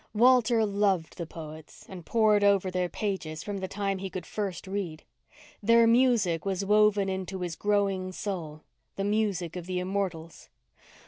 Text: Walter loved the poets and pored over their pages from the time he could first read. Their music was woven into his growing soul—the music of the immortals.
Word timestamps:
Walter 0.15 0.65
loved 0.65 1.17
the 1.19 1.27
poets 1.27 1.85
and 1.87 2.03
pored 2.03 2.43
over 2.43 2.71
their 2.71 2.89
pages 2.89 3.43
from 3.43 3.59
the 3.59 3.67
time 3.67 3.99
he 3.99 4.09
could 4.09 4.25
first 4.25 4.65
read. 4.65 5.03
Their 5.61 5.85
music 5.85 6.43
was 6.43 6.65
woven 6.65 7.07
into 7.07 7.41
his 7.41 7.55
growing 7.55 8.11
soul—the 8.11 9.03
music 9.03 9.55
of 9.55 9.67
the 9.67 9.77
immortals. 9.77 10.49